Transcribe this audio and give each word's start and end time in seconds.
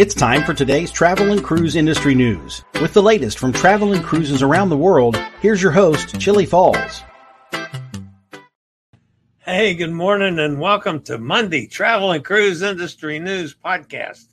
It's 0.00 0.14
time 0.14 0.44
for 0.44 0.54
today's 0.54 0.90
travel 0.90 1.30
and 1.30 1.44
cruise 1.44 1.76
industry 1.76 2.14
news. 2.14 2.64
With 2.80 2.94
the 2.94 3.02
latest 3.02 3.38
from 3.38 3.52
travel 3.52 3.92
and 3.92 4.02
cruises 4.02 4.42
around 4.42 4.70
the 4.70 4.76
world, 4.78 5.14
here's 5.42 5.62
your 5.62 5.72
host, 5.72 6.18
Chillie 6.18 6.46
Falls. 6.46 7.02
Hey, 9.40 9.74
good 9.74 9.92
morning 9.92 10.38
and 10.38 10.58
welcome 10.58 11.02
to 11.02 11.18
Monday 11.18 11.66
Travel 11.66 12.12
and 12.12 12.24
Cruise 12.24 12.62
Industry 12.62 13.18
News 13.18 13.54
Podcast. 13.54 14.24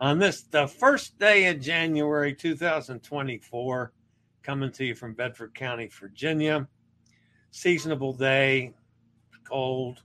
On 0.00 0.18
this, 0.18 0.44
the 0.44 0.66
first 0.66 1.18
day 1.18 1.48
of 1.48 1.60
January 1.60 2.34
2024, 2.34 3.92
coming 4.42 4.72
to 4.72 4.86
you 4.86 4.94
from 4.94 5.12
Bedford 5.12 5.54
County, 5.54 5.90
Virginia. 6.00 6.66
Seasonable 7.50 8.14
day, 8.14 8.72
cold, 9.44 10.00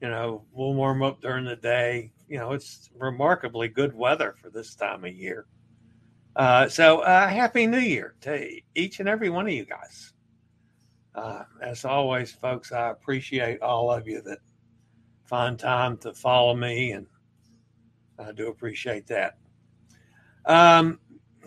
you 0.00 0.08
know, 0.08 0.44
we'll 0.52 0.74
warm 0.74 1.02
up 1.02 1.20
during 1.20 1.44
the 1.44 1.56
day, 1.56 2.12
you 2.30 2.38
know, 2.38 2.52
it's 2.52 2.88
remarkably 2.96 3.66
good 3.66 3.92
weather 3.92 4.36
for 4.40 4.50
this 4.50 4.76
time 4.76 5.04
of 5.04 5.12
year. 5.12 5.46
Uh, 6.36 6.68
so, 6.68 7.00
uh, 7.00 7.26
happy 7.26 7.66
New 7.66 7.80
Year 7.80 8.14
to 8.20 8.48
each 8.76 9.00
and 9.00 9.08
every 9.08 9.30
one 9.30 9.48
of 9.48 9.52
you 9.52 9.64
guys. 9.66 10.12
Uh, 11.12 11.42
as 11.60 11.84
always, 11.84 12.30
folks, 12.30 12.70
I 12.70 12.90
appreciate 12.90 13.60
all 13.62 13.90
of 13.90 14.06
you 14.06 14.22
that 14.22 14.38
find 15.24 15.58
time 15.58 15.96
to 15.98 16.14
follow 16.14 16.54
me, 16.54 16.92
and 16.92 17.08
I 18.16 18.30
do 18.30 18.46
appreciate 18.46 19.08
that. 19.08 19.36
Um, 20.46 21.00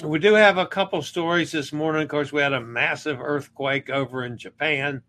we 0.04 0.20
do 0.20 0.34
have 0.34 0.58
a 0.58 0.68
couple 0.68 1.02
stories 1.02 1.54
this 1.54 1.72
morning. 1.72 2.02
Of 2.02 2.10
course, 2.10 2.34
we 2.34 2.42
had 2.42 2.52
a 2.52 2.60
massive 2.60 3.22
earthquake 3.22 3.90
over 3.90 4.26
in 4.26 4.38
Japan 4.38 5.02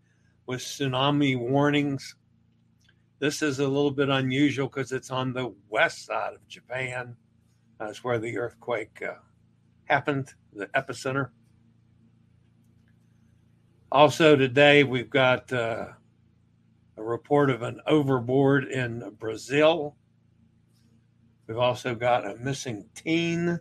with 0.45 0.61
tsunami 0.61 1.37
warnings 1.37 2.15
this 3.19 3.41
is 3.41 3.59
a 3.59 3.67
little 3.67 3.91
bit 3.91 4.09
unusual 4.09 4.67
because 4.67 4.91
it's 4.91 5.11
on 5.11 5.33
the 5.33 5.53
west 5.69 6.05
side 6.05 6.33
of 6.33 6.47
Japan. 6.47 7.15
That's 7.79 8.03
where 8.03 8.19
the 8.19 8.37
earthquake 8.37 9.01
uh, 9.01 9.15
happened, 9.85 10.33
the 10.53 10.67
epicenter. 10.67 11.29
Also, 13.91 14.35
today 14.35 14.83
we've 14.83 15.09
got 15.09 15.51
uh, 15.53 15.87
a 16.97 17.03
report 17.03 17.49
of 17.49 17.61
an 17.61 17.79
overboard 17.87 18.65
in 18.65 19.11
Brazil. 19.19 19.95
We've 21.47 21.57
also 21.57 21.95
got 21.95 22.29
a 22.29 22.35
missing 22.35 22.85
teen 22.95 23.59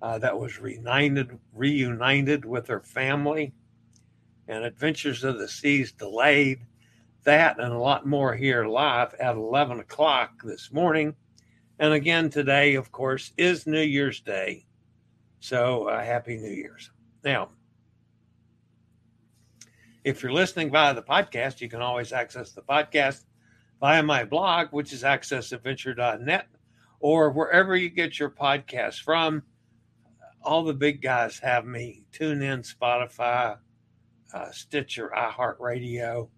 uh, 0.00 0.18
that 0.18 0.38
was 0.38 0.60
reunited, 0.60 1.38
reunited 1.52 2.44
with 2.44 2.68
her 2.68 2.80
family, 2.80 3.52
and 4.48 4.64
Adventures 4.64 5.24
of 5.24 5.38
the 5.38 5.48
Seas 5.48 5.92
delayed 5.92 6.60
that 7.26 7.58
and 7.58 7.72
a 7.72 7.78
lot 7.78 8.06
more 8.06 8.34
here 8.34 8.66
live 8.66 9.12
at 9.14 9.36
11 9.36 9.80
o'clock 9.80 10.42
this 10.42 10.72
morning. 10.72 11.14
And 11.78 11.92
again, 11.92 12.30
today, 12.30 12.74
of 12.76 12.90
course, 12.90 13.32
is 13.36 13.66
New 13.66 13.82
Year's 13.82 14.20
Day. 14.20 14.64
So 15.40 15.88
uh, 15.88 16.02
happy 16.02 16.38
New 16.38 16.50
Year's. 16.50 16.90
Now, 17.22 17.50
if 20.04 20.22
you're 20.22 20.32
listening 20.32 20.70
via 20.70 20.94
the 20.94 21.02
podcast, 21.02 21.60
you 21.60 21.68
can 21.68 21.82
always 21.82 22.12
access 22.12 22.52
the 22.52 22.62
podcast 22.62 23.24
via 23.80 24.02
my 24.02 24.24
blog, 24.24 24.68
which 24.70 24.92
is 24.92 25.02
accessadventure.net, 25.02 26.46
or 27.00 27.30
wherever 27.30 27.76
you 27.76 27.90
get 27.90 28.18
your 28.18 28.30
podcast 28.30 29.02
from. 29.02 29.42
All 30.42 30.62
the 30.62 30.72
big 30.72 31.02
guys 31.02 31.40
have 31.40 31.66
me. 31.66 32.04
TuneIn, 32.12 32.64
Spotify, 32.64 33.58
uh, 34.32 34.50
Stitcher, 34.52 35.12
iHeartRadio, 35.14 36.28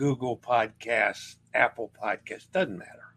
Google 0.00 0.38
Podcasts, 0.38 1.36
Apple 1.52 1.92
Podcasts, 2.02 2.50
doesn't 2.50 2.78
matter. 2.78 3.14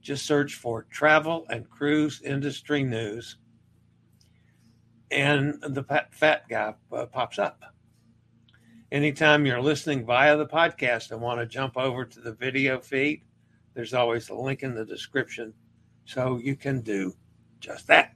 Just 0.00 0.26
search 0.26 0.54
for 0.54 0.84
travel 0.84 1.44
and 1.50 1.68
cruise 1.68 2.22
industry 2.22 2.84
news, 2.84 3.38
and 5.10 5.60
the 5.60 5.82
fat 6.12 6.48
guy 6.48 6.74
uh, 6.92 7.06
pops 7.06 7.40
up. 7.40 7.64
Anytime 8.92 9.44
you're 9.44 9.60
listening 9.60 10.06
via 10.06 10.36
the 10.36 10.46
podcast 10.46 11.10
and 11.10 11.20
want 11.20 11.40
to 11.40 11.46
jump 11.46 11.76
over 11.76 12.04
to 12.04 12.20
the 12.20 12.32
video 12.32 12.78
feed, 12.78 13.24
there's 13.74 13.92
always 13.92 14.28
a 14.28 14.36
link 14.36 14.62
in 14.62 14.76
the 14.76 14.84
description 14.84 15.52
so 16.04 16.38
you 16.38 16.54
can 16.54 16.80
do 16.80 17.12
just 17.58 17.88
that. 17.88 18.14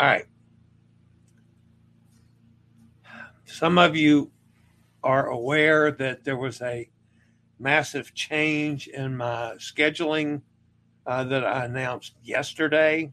All 0.00 0.06
right. 0.06 0.26
Some 3.44 3.78
of 3.78 3.94
you 3.94 4.32
are 5.02 5.28
aware 5.28 5.90
that 5.90 6.24
there 6.24 6.36
was 6.36 6.60
a 6.62 6.90
massive 7.58 8.14
change 8.14 8.88
in 8.88 9.16
my 9.16 9.54
scheduling 9.58 10.42
uh, 11.06 11.24
that 11.24 11.44
I 11.44 11.64
announced 11.64 12.14
yesterday. 12.22 13.12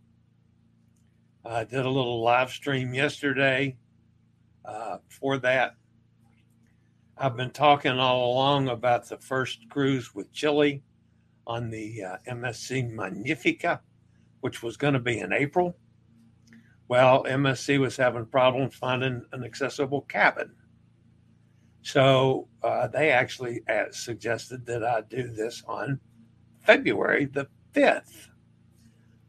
I 1.46 1.64
did 1.64 1.86
a 1.86 1.90
little 1.90 2.22
live 2.22 2.52
stream 2.52 2.94
yesterday 2.94 3.78
uh, 4.66 4.98
for 5.08 5.38
that. 5.40 5.76
I've 7.18 7.36
been 7.38 7.52
talking 7.52 8.00
all 8.00 8.34
along 8.34 8.68
about 8.68 9.08
the 9.08 9.18
first 9.18 9.68
cruise 9.70 10.14
with 10.14 10.32
Chillie 10.34 10.84
on 11.48 11.70
the 11.70 12.04
uh, 12.04 12.18
MSC 12.30 12.92
Magnifica, 12.92 13.82
which 14.42 14.62
was 14.62 14.78
going 14.78 14.94
to 14.94 15.00
be 15.00 15.20
in 15.20 15.34
April. 15.34 15.76
Well, 16.90 17.24
MSC 17.24 17.80
was 17.80 17.98
having 17.98 18.26
problems 18.26 18.76
finding 18.76 19.26
an 19.32 19.44
accessible 19.44 20.02
cabin. 20.02 20.52
So 21.88 22.50
uh, 22.64 22.88
they 22.88 23.12
actually 23.12 23.62
uh, 23.70 23.86
suggested 23.92 24.66
that 24.66 24.84
I 24.84 25.04
do 25.10 25.30
this 25.30 25.64
on 25.70 26.02
February 26.60 27.24
the 27.24 27.48
5th, 27.74 28.28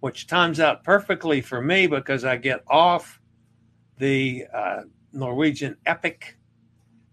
which 0.01 0.27
times 0.27 0.59
out 0.59 0.83
perfectly 0.83 1.41
for 1.41 1.63
me 1.63 1.87
because 1.87 2.25
I 2.25 2.37
get 2.37 2.65
off 2.67 3.21
the 3.99 4.47
uh, 4.53 4.81
Norwegian 5.13 5.77
Epic 5.87 6.37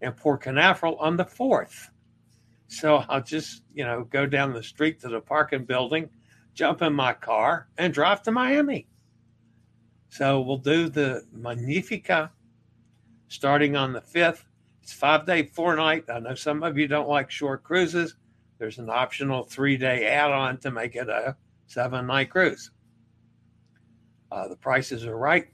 and 0.02 0.16
Port 0.16 0.40
Canaveral 0.40 0.96
on 0.96 1.16
the 1.16 1.24
4th. 1.24 1.90
So 2.66 3.04
I'll 3.08 3.22
just, 3.22 3.62
you 3.72 3.84
know, 3.84 4.02
go 4.02 4.26
down 4.26 4.52
the 4.52 4.64
street 4.64 4.98
to 5.02 5.08
the 5.08 5.20
parking 5.20 5.64
building, 5.64 6.10
jump 6.54 6.82
in 6.82 6.92
my 6.92 7.12
car, 7.12 7.68
and 7.78 7.94
drive 7.94 8.20
to 8.24 8.32
Miami. 8.32 8.88
So 10.08 10.40
we'll 10.40 10.58
do 10.58 10.88
the 10.88 11.24
Magnifica 11.30 12.32
starting 13.28 13.76
on 13.76 13.92
the 13.92 14.00
5th 14.00 14.42
it's 14.86 14.92
five 14.92 15.26
day, 15.26 15.42
four 15.42 15.74
night. 15.74 16.04
I 16.08 16.20
know 16.20 16.36
some 16.36 16.62
of 16.62 16.78
you 16.78 16.86
don't 16.86 17.08
like 17.08 17.28
short 17.28 17.64
cruises. 17.64 18.14
There's 18.58 18.78
an 18.78 18.88
optional 18.88 19.42
three 19.42 19.76
day 19.76 20.06
add 20.06 20.30
on 20.30 20.58
to 20.58 20.70
make 20.70 20.94
it 20.94 21.08
a 21.08 21.34
seven 21.66 22.06
night 22.06 22.30
cruise. 22.30 22.70
Uh, 24.30 24.46
the 24.46 24.54
prices 24.54 25.04
are 25.04 25.18
right. 25.18 25.48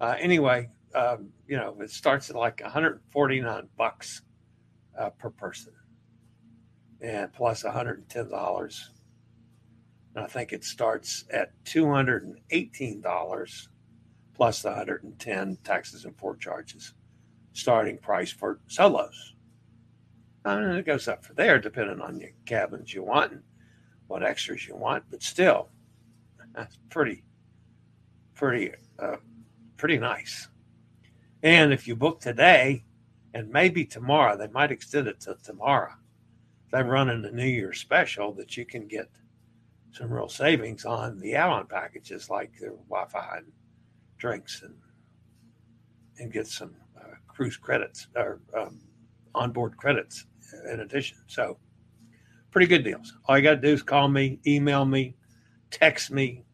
Uh, 0.00 0.16
anyway, 0.18 0.68
um, 0.96 1.28
you 1.46 1.56
know, 1.56 1.76
it 1.80 1.92
starts 1.92 2.28
at 2.28 2.34
like 2.34 2.60
149 2.60 3.68
bucks 3.76 4.22
uh, 4.98 5.10
per 5.10 5.30
person 5.30 5.72
and 7.00 7.32
plus 7.32 7.62
$110. 7.62 8.88
And 10.16 10.24
I 10.24 10.26
think 10.26 10.52
it 10.52 10.64
starts 10.64 11.26
at 11.30 11.52
$218 11.62 13.68
plus 14.34 14.62
the 14.62 14.70
110 14.70 15.58
taxes 15.62 16.04
and 16.04 16.16
port 16.16 16.40
charges 16.40 16.92
starting 17.56 17.98
price 17.98 18.30
for 18.30 18.60
solos. 18.68 19.34
And 20.44 20.76
it 20.76 20.86
goes 20.86 21.08
up 21.08 21.24
for 21.24 21.34
there 21.34 21.58
depending 21.58 22.00
on 22.00 22.20
your 22.20 22.30
cabins 22.44 22.92
you 22.92 23.02
want 23.02 23.32
and 23.32 23.42
what 24.06 24.22
extras 24.22 24.68
you 24.68 24.76
want, 24.76 25.04
but 25.10 25.22
still, 25.22 25.68
that's 26.54 26.78
pretty, 26.90 27.24
pretty, 28.34 28.72
uh, 28.98 29.16
pretty 29.76 29.98
nice. 29.98 30.48
And 31.42 31.72
if 31.72 31.88
you 31.88 31.96
book 31.96 32.20
today 32.20 32.84
and 33.34 33.50
maybe 33.50 33.84
tomorrow, 33.84 34.36
they 34.36 34.48
might 34.48 34.70
extend 34.70 35.08
it 35.08 35.20
to 35.20 35.36
tomorrow. 35.42 35.92
They're 36.70 36.84
running 36.84 37.24
a 37.24 37.30
New 37.30 37.46
Year's 37.46 37.80
special 37.80 38.32
that 38.34 38.56
you 38.56 38.64
can 38.64 38.86
get 38.86 39.10
some 39.92 40.12
real 40.12 40.28
savings 40.28 40.84
on 40.84 41.18
the 41.18 41.34
add-on 41.34 41.66
packages 41.66 42.30
like 42.30 42.52
the 42.60 42.76
Wi-Fi 42.88 43.38
and 43.38 43.52
drinks 44.18 44.62
and 44.62 44.74
and 46.18 46.32
get 46.32 46.46
some 46.46 46.74
cruise 47.28 47.56
credits 47.56 48.08
or 48.16 48.40
um, 48.56 48.80
onboard 49.34 49.76
credits 49.76 50.26
in 50.70 50.80
addition. 50.80 51.18
So, 51.26 51.58
pretty 52.50 52.66
good 52.66 52.84
deals. 52.84 53.16
All 53.26 53.36
you 53.36 53.42
got 53.44 53.56
to 53.56 53.60
do 53.60 53.72
is 53.72 53.82
call 53.82 54.08
me, 54.08 54.40
email 54.46 54.84
me, 54.84 55.14
text 55.70 56.10
me, 56.10 56.44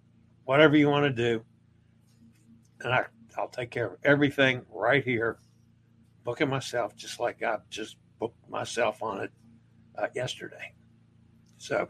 whatever 0.44 0.76
you 0.76 0.88
want 0.88 1.04
to 1.04 1.10
do, 1.10 1.44
and 2.80 2.92
I, 2.92 3.04
I'll 3.36 3.48
take 3.48 3.70
care 3.70 3.86
of 3.86 3.98
everything 4.04 4.62
right 4.70 5.04
here. 5.04 5.38
Booking 6.24 6.48
myself 6.48 6.94
just 6.96 7.18
like 7.18 7.42
I 7.42 7.58
just 7.68 7.96
booked 8.20 8.48
myself 8.48 9.02
on 9.02 9.20
it 9.20 9.30
uh, 9.98 10.06
yesterday. 10.14 10.72
So, 11.58 11.88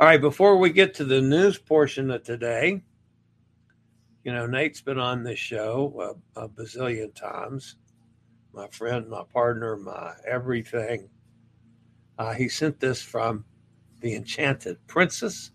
all 0.00 0.06
right, 0.08 0.20
before 0.20 0.58
we 0.58 0.70
get 0.70 0.94
to 0.94 1.04
the 1.04 1.20
news 1.20 1.58
portion 1.58 2.10
of 2.10 2.24
today, 2.24 2.82
you 4.24 4.32
know, 4.32 4.46
Nate's 4.46 4.80
been 4.80 4.98
on 4.98 5.22
this 5.22 5.38
show 5.38 6.16
a, 6.34 6.44
a 6.44 6.48
bazillion 6.48 7.14
times. 7.14 7.76
My 8.54 8.68
friend, 8.68 9.08
my 9.08 9.22
partner, 9.32 9.76
my 9.76 10.14
everything. 10.26 11.10
Uh, 12.18 12.32
he 12.32 12.48
sent 12.48 12.80
this 12.80 13.02
from 13.02 13.44
The 14.00 14.14
Enchanted 14.14 14.78
Princess. 14.86 15.50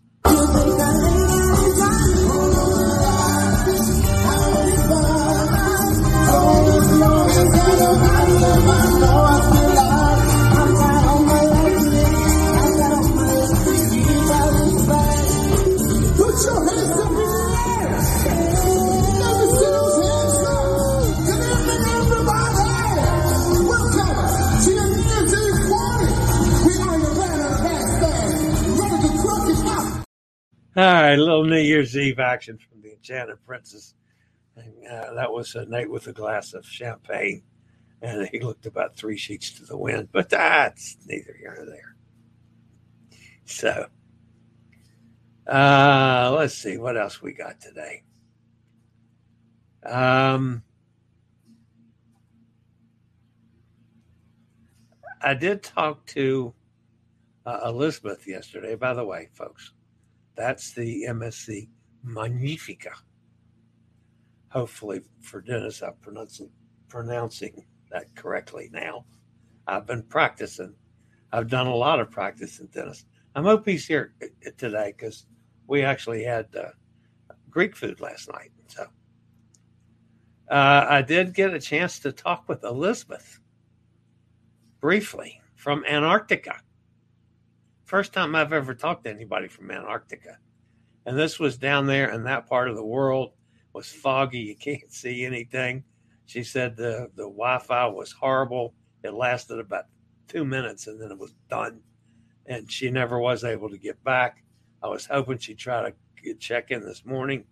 All 30.80 30.86
right, 30.86 31.12
a 31.18 31.22
little 31.22 31.44
New 31.44 31.58
Year's 31.58 31.94
Eve 31.94 32.18
action 32.20 32.56
from 32.56 32.80
the 32.80 32.92
Enchanted 32.92 33.44
Princess. 33.44 33.92
And, 34.56 34.72
uh, 34.88 35.12
that 35.12 35.30
was 35.30 35.54
a 35.54 35.66
night 35.66 35.90
with 35.90 36.06
a 36.06 36.12
glass 36.14 36.54
of 36.54 36.64
champagne, 36.64 37.42
and 38.00 38.26
he 38.32 38.40
looked 38.40 38.64
about 38.64 38.96
three 38.96 39.18
sheets 39.18 39.50
to 39.58 39.66
the 39.66 39.76
wind. 39.76 40.08
But 40.10 40.30
that's 40.30 40.96
neither 41.04 41.36
here 41.38 41.54
nor 41.54 41.66
there. 41.66 41.96
So, 43.44 43.88
uh, 45.46 46.34
let's 46.38 46.54
see 46.54 46.78
what 46.78 46.96
else 46.96 47.20
we 47.20 47.34
got 47.34 47.60
today. 47.60 48.02
Um, 49.84 50.62
I 55.20 55.34
did 55.34 55.62
talk 55.62 56.06
to 56.06 56.54
uh, 57.44 57.60
Elizabeth 57.66 58.26
yesterday. 58.26 58.76
By 58.76 58.94
the 58.94 59.04
way, 59.04 59.28
folks, 59.34 59.74
that's 60.40 60.72
the 60.72 61.04
MSC 61.08 61.68
Magnifica. 62.02 62.92
Hopefully, 64.48 65.02
for 65.20 65.40
Dennis, 65.42 65.82
I'm 65.82 65.94
pronouncing, 66.00 66.50
pronouncing 66.88 67.64
that 67.90 68.14
correctly 68.14 68.70
now. 68.72 69.04
I've 69.66 69.86
been 69.86 70.02
practicing. 70.02 70.74
I've 71.32 71.48
done 71.48 71.66
a 71.66 71.74
lot 71.74 72.00
of 72.00 72.10
practicing, 72.10 72.66
Dennis. 72.68 73.04
I'm 73.34 73.44
hope 73.44 73.66
he's 73.66 73.86
here 73.86 74.14
today 74.56 74.94
because 74.96 75.26
we 75.68 75.82
actually 75.82 76.24
had 76.24 76.46
uh, 76.56 76.70
Greek 77.50 77.76
food 77.76 78.00
last 78.00 78.32
night. 78.32 78.50
So 78.66 78.86
uh, 80.50 80.86
I 80.88 81.02
did 81.02 81.34
get 81.34 81.54
a 81.54 81.60
chance 81.60 81.98
to 82.00 82.12
talk 82.12 82.48
with 82.48 82.64
Elizabeth 82.64 83.38
briefly 84.80 85.40
from 85.54 85.84
Antarctica. 85.84 86.56
First 87.90 88.12
time 88.12 88.36
I've 88.36 88.52
ever 88.52 88.72
talked 88.72 89.02
to 89.02 89.10
anybody 89.10 89.48
from 89.48 89.68
Antarctica. 89.68 90.38
And 91.06 91.18
this 91.18 91.40
was 91.40 91.58
down 91.58 91.88
there 91.88 92.12
in 92.12 92.22
that 92.22 92.46
part 92.48 92.68
of 92.68 92.76
the 92.76 92.84
world 92.84 93.32
was 93.72 93.90
foggy. 93.90 94.38
You 94.38 94.54
can't 94.54 94.92
see 94.92 95.24
anything. 95.24 95.82
She 96.26 96.44
said 96.44 96.76
the, 96.76 97.10
the 97.16 97.24
Wi-Fi 97.24 97.88
was 97.88 98.12
horrible. 98.12 98.74
It 99.02 99.12
lasted 99.12 99.58
about 99.58 99.86
two 100.28 100.44
minutes 100.44 100.86
and 100.86 101.02
then 101.02 101.10
it 101.10 101.18
was 101.18 101.34
done. 101.48 101.80
And 102.46 102.70
she 102.70 102.92
never 102.92 103.18
was 103.18 103.42
able 103.42 103.68
to 103.68 103.76
get 103.76 104.00
back. 104.04 104.44
I 104.84 104.86
was 104.86 105.06
hoping 105.06 105.38
she'd 105.38 105.58
try 105.58 105.90
to 105.90 106.34
check 106.34 106.70
in 106.70 106.82
this 106.82 107.04
morning. 107.04 107.42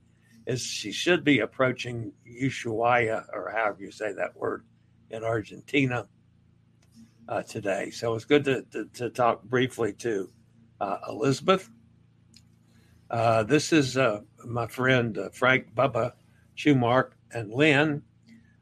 As 0.46 0.62
she 0.62 0.92
should 0.92 1.24
be 1.24 1.40
approaching 1.40 2.12
Ushuaia, 2.24 3.24
or 3.32 3.50
however 3.50 3.78
you 3.80 3.90
say 3.90 4.12
that 4.12 4.36
word, 4.36 4.64
in 5.10 5.24
Argentina 5.24 6.06
uh, 7.28 7.42
today. 7.42 7.90
So 7.90 8.14
it's 8.14 8.24
good 8.24 8.44
to, 8.44 8.62
to, 8.72 8.84
to 8.94 9.10
talk 9.10 9.42
briefly 9.44 9.92
to 9.94 10.30
uh, 10.80 10.98
Elizabeth. 11.08 11.68
Uh, 13.10 13.42
this 13.42 13.72
is 13.72 13.96
uh, 13.96 14.20
my 14.44 14.66
friend 14.66 15.16
uh, 15.16 15.28
Frank 15.30 15.74
Bubba 15.74 16.12
Schumark 16.56 17.10
and 17.32 17.52
Lynn. 17.52 18.02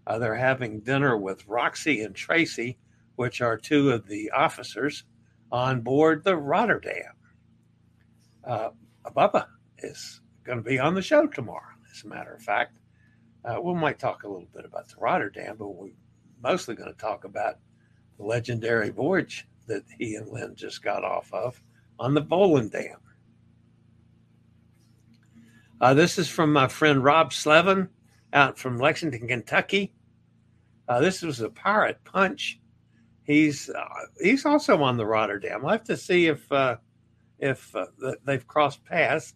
Uh, 0.07 0.19
they're 0.19 0.37
having 0.37 0.81
dinner 0.81 1.17
with 1.17 1.47
Roxy 1.47 2.03
and 2.03 2.15
Tracy, 2.15 2.79
which 3.17 3.41
are 3.41 3.57
two 3.57 3.91
of 3.91 4.07
the 4.07 4.31
officers 4.31 5.05
on 5.51 5.81
board 5.81 6.25
the 6.25 6.37
Rotterdam. 6.37 7.13
Bubba 8.47 9.47
is 9.79 10.21
going 10.45 10.59
to 10.59 10.65
be 10.65 10.79
on 10.79 10.95
the 10.95 11.03
show 11.03 11.27
tomorrow, 11.27 11.75
as 11.91 12.05
a 12.05 12.09
matter 12.09 12.35
of 12.35 12.43
fact. 12.43 12.79
we 13.63 13.75
might 13.75 13.99
talk 13.99 14.23
a 14.23 14.29
little 14.29 14.49
bit 14.55 14.65
about 14.65 14.89
the 14.89 14.97
Rotterdam, 14.99 15.57
but 15.59 15.69
we're 15.69 15.91
mostly 16.41 16.77
going 16.77 16.93
to 16.93 16.99
talk 16.99 17.25
about 17.25 17.59
legendary 18.19 18.91
voyage 18.91 19.47
that 19.67 19.83
he 19.99 20.17
and 20.17 20.29
Lynn 20.29 20.55
just 20.55 20.83
got 20.83 21.05
off 21.05 21.33
of 21.33 21.61
on 21.99 22.15
the 22.15 22.23
Volendam. 22.23 22.97
Uh, 25.81 25.95
this 25.95 26.19
is 26.19 26.29
from 26.29 26.53
my 26.53 26.69
friend 26.69 27.05
Rob 27.05 27.33
Slevin 27.33 27.89
out 28.33 28.59
from 28.59 28.79
Lexington, 28.79 29.29
Kentucky. 29.29 29.93
Uh, 30.89 31.01
this 31.01 31.23
was 31.23 31.41
a 31.41 31.51
pirate 31.51 32.03
punch. 32.05 32.61
He's 33.25 33.69
uh, 33.69 34.07
he's 34.21 34.47
also 34.47 34.83
on 34.83 34.97
the 34.97 35.05
Rotterdam. 35.05 35.65
I'll 35.65 35.73
have 35.73 35.85
to 35.85 35.97
see 35.97 36.29
if 36.29 36.51
uh, 36.53 36.77
if 37.39 37.75
uh, 37.75 37.87
they've 38.25 38.47
crossed 38.47 38.85
paths, 38.85 39.35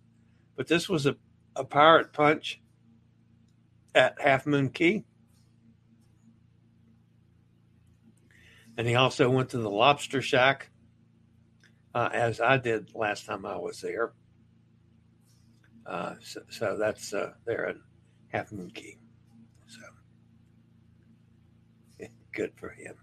but 0.57 0.69
this 0.69 0.89
was 0.89 1.07
a, 1.07 1.17
a 1.57 1.65
pirate 1.65 2.13
punch 2.13 2.61
at 3.95 4.21
Half 4.21 4.47
Moon 4.47 4.71
Cay. 4.71 5.05
And 8.77 8.87
he 8.87 8.95
also 8.95 9.29
went 9.31 9.51
to 9.51 9.59
the 9.59 9.71
Lobster 9.71 10.23
Shack, 10.23 10.71
uh, 11.95 12.09
as 12.13 12.41
I 12.41 12.57
did 12.57 12.95
last 12.95 13.27
time 13.27 13.45
I 13.45 13.57
was 13.57 13.81
there. 13.81 14.13
Uh, 15.87 16.15
so, 16.21 16.41
so, 16.51 16.77
that's 16.79 17.13
uh, 17.13 17.33
there 17.45 17.69
in 17.71 17.81
Half 18.29 18.53
Moon 18.53 18.71
Cay. 18.71 18.97
So 19.67 19.81
good 22.33 22.53
for 22.57 22.69
him. 22.71 22.95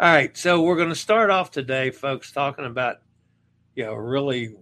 All 0.00 0.12
right, 0.12 0.36
so 0.36 0.62
we're 0.62 0.76
going 0.76 0.88
to 0.88 0.94
start 0.94 1.30
off 1.30 1.50
today, 1.50 1.90
folks, 1.90 2.32
talking 2.32 2.64
about 2.64 2.98
you 3.74 3.84
know 3.84 3.92
a 3.92 4.02
really 4.02 4.54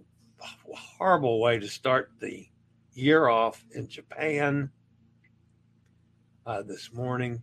horrible 0.73 1.39
way 1.39 1.59
to 1.59 1.67
start 1.67 2.11
the 2.19 2.47
year 2.93 3.27
off 3.27 3.63
in 3.73 3.87
Japan 3.87 4.69
uh, 6.45 6.61
this 6.61 6.91
morning. 6.93 7.41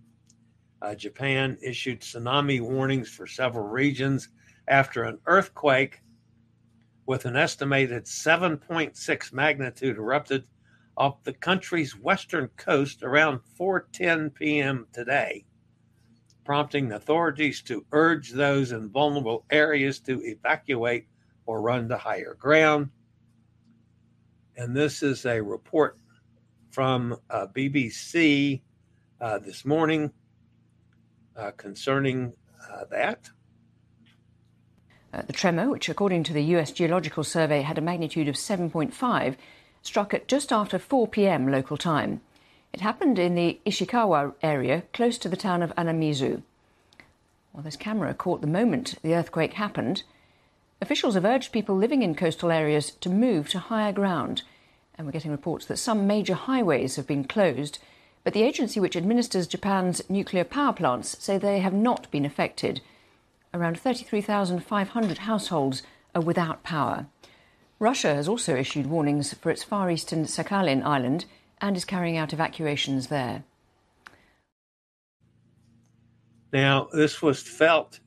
Uh, 0.82 0.96
Japan 0.96 1.56
issued 1.62 2.00
tsunami 2.00 2.60
warnings 2.60 3.08
for 3.08 3.24
several 3.24 3.68
regions 3.68 4.28
after 4.66 5.04
an 5.04 5.18
earthquake 5.26 6.02
with 7.06 7.24
an 7.24 7.36
estimated 7.36 8.04
7.6 8.04 9.32
magnitude 9.32 9.96
erupted 9.96 10.44
off 10.96 11.22
the 11.22 11.34
country's 11.34 11.96
western 11.96 12.48
coast 12.56 13.04
around 13.04 13.40
4:10 13.56 14.34
p.m. 14.34 14.88
today, 14.92 15.44
prompting 16.44 16.90
authorities 16.90 17.62
to 17.62 17.86
urge 17.92 18.32
those 18.32 18.72
in 18.72 18.90
vulnerable 18.90 19.44
areas 19.50 20.00
to 20.00 20.20
evacuate 20.24 21.06
or 21.46 21.62
run 21.62 21.88
to 21.90 21.96
higher 21.96 22.34
ground. 22.34 22.90
And 24.56 24.76
this 24.76 25.04
is 25.04 25.26
a 25.26 25.40
report 25.40 25.96
from 26.70 27.16
uh, 27.30 27.46
BBC 27.54 28.62
uh, 29.20 29.38
this 29.38 29.64
morning 29.64 30.10
concerning 31.56 32.34
uh, 32.70 32.84
that. 32.90 33.30
Uh, 35.12 35.22
the 35.22 35.32
tremor, 35.32 35.68
which 35.68 35.88
according 35.88 36.22
to 36.24 36.32
the 36.32 36.42
US 36.56 36.72
Geological 36.72 37.22
Survey 37.22 37.62
had 37.62 37.76
a 37.76 37.82
magnitude 37.82 38.28
of 38.28 38.34
7.5, 38.34 39.36
struck 39.82 40.14
at 40.14 40.28
just 40.28 40.52
after 40.52 40.78
4 40.78 41.06
pm 41.08 41.50
local 41.50 41.76
time. 41.76 42.20
It 42.72 42.80
happened 42.80 43.18
in 43.18 43.34
the 43.34 43.60
Ishikawa 43.66 44.34
area 44.42 44.84
close 44.94 45.18
to 45.18 45.28
the 45.28 45.36
town 45.36 45.62
of 45.62 45.74
Anamizu. 45.76 46.42
Well, 47.52 47.62
this 47.62 47.76
camera 47.76 48.14
caught 48.14 48.40
the 48.40 48.46
moment 48.46 48.94
the 49.02 49.14
earthquake 49.14 49.54
happened. 49.54 50.04
Officials 50.80 51.14
have 51.14 51.26
urged 51.26 51.52
people 51.52 51.76
living 51.76 52.02
in 52.02 52.14
coastal 52.14 52.50
areas 52.50 52.92
to 52.92 53.10
move 53.10 53.50
to 53.50 53.58
higher 53.58 53.92
ground, 53.92 54.42
and 54.96 55.06
we're 55.06 55.12
getting 55.12 55.30
reports 55.30 55.66
that 55.66 55.76
some 55.76 56.06
major 56.06 56.34
highways 56.34 56.96
have 56.96 57.06
been 57.06 57.24
closed 57.24 57.78
but 58.24 58.32
the 58.32 58.42
agency 58.42 58.78
which 58.78 58.96
administers 58.96 59.46
Japan's 59.46 60.08
nuclear 60.08 60.44
power 60.44 60.72
plants 60.72 61.16
say 61.18 61.38
they 61.38 61.60
have 61.60 61.72
not 61.72 62.10
been 62.10 62.24
affected. 62.24 62.80
Around 63.52 63.78
33,500 63.78 65.18
households 65.18 65.82
are 66.14 66.22
without 66.22 66.62
power. 66.62 67.06
Russia 67.78 68.14
has 68.14 68.28
also 68.28 68.54
issued 68.54 68.86
warnings 68.86 69.34
for 69.34 69.50
its 69.50 69.64
far 69.64 69.90
eastern 69.90 70.24
Sakhalin 70.24 70.84
island 70.84 71.24
and 71.60 71.76
is 71.76 71.84
carrying 71.84 72.16
out 72.16 72.32
evacuations 72.32 73.08
there. 73.08 73.44
Now, 76.52 76.88
this 76.92 77.20
was 77.22 77.42
felt 77.42 77.98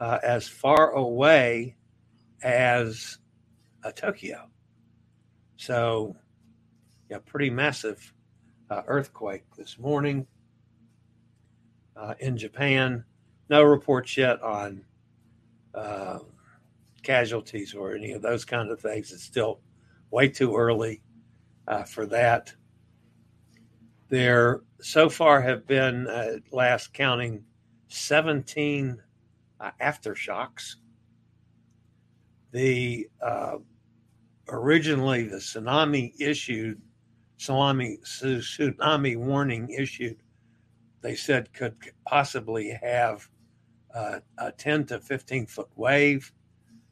uh, 0.00 0.18
as 0.22 0.48
far 0.48 0.90
away 0.90 1.76
as 2.42 3.18
uh, 3.84 3.92
Tokyo. 3.92 4.48
So, 5.56 6.16
yeah, 7.08 7.18
pretty 7.24 7.50
massive 7.50 8.12
uh, 8.70 8.82
earthquake 8.86 9.44
this 9.56 9.78
morning 9.78 10.26
uh, 11.96 12.14
in 12.20 12.36
Japan. 12.36 13.04
No 13.48 13.62
reports 13.62 14.16
yet 14.16 14.40
on 14.42 14.84
uh, 15.74 16.18
casualties 17.02 17.74
or 17.74 17.94
any 17.94 18.12
of 18.12 18.22
those 18.22 18.44
kind 18.44 18.70
of 18.70 18.80
things. 18.80 19.12
It's 19.12 19.22
still 19.22 19.60
way 20.10 20.28
too 20.28 20.56
early 20.56 21.02
uh, 21.66 21.84
for 21.84 22.06
that. 22.06 22.52
There 24.08 24.62
so 24.80 25.08
far 25.08 25.40
have 25.40 25.66
been, 25.66 26.06
uh, 26.06 26.38
last 26.52 26.94
counting, 26.94 27.44
17 27.88 29.00
uh, 29.60 29.70
aftershocks. 29.82 30.76
The 32.52 33.06
originally 34.50 35.24
the 35.24 35.36
tsunami 35.36 36.14
issued 36.18 36.80
tsunami 37.38 38.00
tsunami 38.00 39.16
warning 39.16 39.70
issued. 39.70 40.22
They 41.00 41.14
said 41.14 41.52
could 41.52 41.76
possibly 42.06 42.76
have 42.82 43.28
uh, 43.94 44.20
a 44.38 44.52
10 44.52 44.86
to 44.86 45.00
15 45.00 45.46
foot 45.46 45.68
wave. 45.76 46.32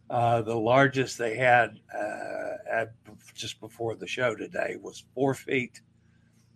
Uh, 0.09 0.41
the 0.43 0.55
largest 0.55 1.19
they 1.19 1.37
had 1.37 1.81
uh, 1.93 2.57
at 2.71 2.93
just 3.35 3.61
before 3.61 3.97
the 3.97 4.07
show 4.07 4.35
today 4.37 4.77
was 4.81 5.05
four 5.15 5.35
feet. 5.35 5.81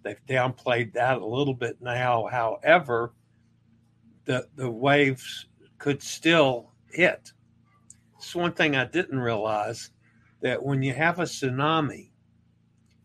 They've 0.02 0.24
downplayed 0.26 0.92
that 0.94 1.18
a 1.18 1.26
little 1.26 1.54
bit 1.54 1.76
now. 1.80 2.26
However, 2.30 3.12
the 4.24 4.46
the 4.54 4.70
waves 4.70 5.46
could 5.78 6.02
still 6.02 6.72
hit. 6.92 7.32
It's 8.16 8.34
one 8.34 8.52
thing 8.52 8.76
I 8.76 8.84
didn't 8.84 9.18
realize 9.18 9.90
that 10.42 10.62
when 10.62 10.82
you 10.82 10.94
have 10.94 11.18
a 11.18 11.24
tsunami 11.24 12.09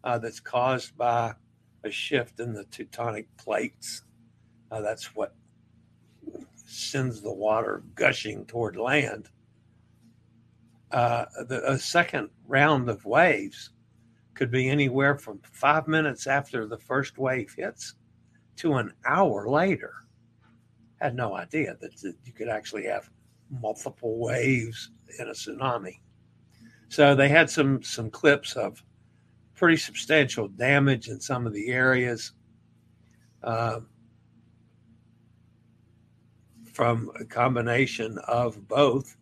uh, 0.06 0.20
that's 0.20 0.40
caused 0.40 0.96
by 0.96 1.34
a 1.84 1.92
shift 1.92 2.40
in 2.40 2.54
the 2.54 2.64
tectonic 2.66 3.26
plates, 3.38 4.04
uh, 4.72 4.82
that's 4.82 5.16
what 5.16 5.36
sends 6.54 7.22
the 7.22 7.34
water 7.34 7.84
gushing 7.96 8.46
toward 8.46 8.78
land. 8.78 9.30
Uh, 10.92 11.26
the, 11.48 11.62
a 11.70 11.78
second 11.78 12.30
round 12.48 12.90
of 12.90 13.04
waves 13.06 13.72
could 14.36 14.52
be 14.52 14.70
anywhere 14.70 15.18
from 15.18 15.40
five 15.52 15.88
minutes 15.88 16.28
after 16.28 16.68
the 16.68 16.78
first 16.78 17.18
wave 17.18 17.54
hits 17.58 17.96
to 18.58 18.76
an 18.76 18.94
hour 19.06 19.50
later. 19.50 19.94
Had 21.02 21.16
no 21.16 21.36
idea 21.36 21.76
that, 21.82 21.98
that 22.02 22.16
you 22.24 22.32
could 22.32 22.48
actually 22.48 22.86
have 22.86 23.10
multiple 23.50 24.18
waves 24.20 24.92
in 25.20 25.28
a 25.28 25.32
tsunami. 25.32 26.00
So 26.90 27.16
they 27.16 27.30
had 27.30 27.50
some 27.50 27.82
some 27.82 28.10
clips 28.10 28.54
of 28.54 28.84
pretty 29.56 29.78
substantial 29.78 30.48
damage 30.50 31.08
in 31.08 31.20
some 31.20 31.48
of 31.48 31.54
the 31.54 31.70
areas 31.70 32.34
uh, 33.44 33.80
from 36.74 37.10
a 37.20 37.26
combination 37.26 38.18
of 38.28 38.68
both 38.68 39.16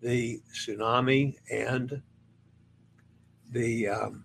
the 0.00 0.40
tsunami 0.52 1.34
and 1.50 2.00
the 3.50 3.88
um, 3.88 4.24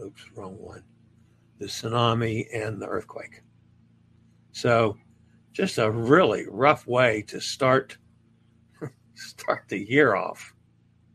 oops, 0.00 0.24
wrong 0.34 0.56
one. 0.58 0.82
The 1.58 1.66
tsunami 1.66 2.46
and 2.54 2.80
the 2.80 2.86
earthquake. 2.86 3.42
So, 4.52 4.96
just 5.52 5.78
a 5.78 5.90
really 5.90 6.46
rough 6.48 6.86
way 6.86 7.22
to 7.28 7.40
start 7.40 7.98
start 9.14 9.64
the 9.68 9.78
year 9.78 10.14
off 10.14 10.54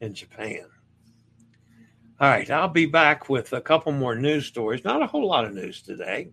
in 0.01 0.13
Japan. 0.13 0.65
All 2.19 2.29
right, 2.29 2.49
I'll 2.49 2.69
be 2.69 2.85
back 2.85 3.27
with 3.29 3.51
a 3.51 3.59
couple 3.59 3.91
more 3.91 4.15
news 4.15 4.45
stories. 4.45 4.85
Not 4.85 5.01
a 5.01 5.07
whole 5.07 5.27
lot 5.27 5.43
of 5.43 5.53
news 5.53 5.81
today. 5.81 6.29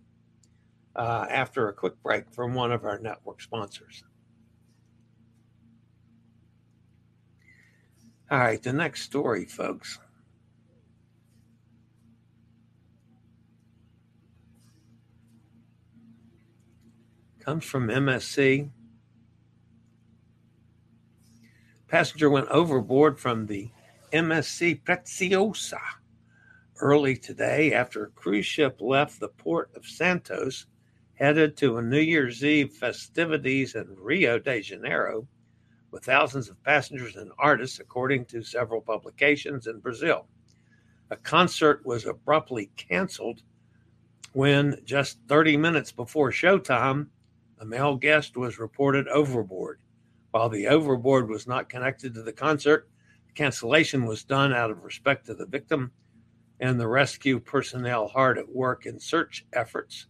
Uh, 0.95 1.25
after 1.29 1.69
a 1.69 1.73
quick 1.73 2.01
break 2.03 2.31
from 2.31 2.53
one 2.53 2.71
of 2.71 2.85
our 2.85 2.99
network 2.99 3.41
sponsors. 3.41 4.03
All 8.31 8.39
right, 8.39 8.61
the 8.61 8.71
next 8.71 9.01
story, 9.01 9.45
folks. 9.45 9.99
comes 17.43 17.65
from 17.65 17.89
MSC. 17.89 18.69
Passenger 21.89 22.29
went 22.29 22.47
overboard 22.47 23.19
from 23.19 23.47
the 23.47 23.69
MSC 24.13 24.83
Preziosa 24.83 25.81
early 26.79 27.17
today 27.17 27.73
after 27.73 28.05
a 28.05 28.11
cruise 28.11 28.45
ship 28.45 28.77
left 28.79 29.19
the 29.19 29.29
port 29.29 29.71
of 29.75 29.87
Santos 29.87 30.67
headed 31.15 31.57
to 31.57 31.77
a 31.77 31.81
New 31.81 31.99
Year's 31.99 32.45
Eve 32.45 32.73
festivities 32.73 33.73
in 33.73 33.87
Rio 33.97 34.37
de 34.37 34.61
Janeiro 34.61 35.27
with 35.89 36.05
thousands 36.05 36.47
of 36.47 36.61
passengers 36.63 37.15
and 37.15 37.31
artists, 37.39 37.79
according 37.79 38.25
to 38.25 38.43
several 38.43 38.81
publications 38.81 39.65
in 39.65 39.79
Brazil. 39.79 40.27
A 41.09 41.17
concert 41.17 41.83
was 41.83 42.05
abruptly 42.05 42.69
canceled 42.77 43.41
when 44.33 44.79
just 44.85 45.17
30 45.27 45.57
minutes 45.57 45.91
before 45.91 46.29
showtime, 46.29 47.07
a 47.59 47.65
male 47.65 47.95
guest 47.95 48.37
was 48.37 48.59
reported 48.59 49.07
overboard. 49.07 49.79
While 50.29 50.49
the 50.49 50.67
overboard 50.67 51.29
was 51.29 51.47
not 51.47 51.69
connected 51.69 52.13
to 52.13 52.21
the 52.21 52.33
concert, 52.33 52.87
cancellation 53.35 54.05
was 54.05 54.23
done 54.23 54.53
out 54.53 54.71
of 54.71 54.83
respect 54.83 55.25
to 55.25 55.33
the 55.33 55.45
victim 55.45 55.91
and 56.59 56.79
the 56.79 56.87
rescue 56.87 57.39
personnel 57.39 58.07
hard 58.07 58.37
at 58.37 58.49
work 58.49 58.85
in 58.85 58.99
search 58.99 59.45
efforts. 59.53 60.07